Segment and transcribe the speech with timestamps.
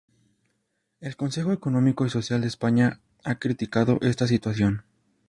[0.99, 4.83] El Consejo Económico y Social de España ha criticado esta situación.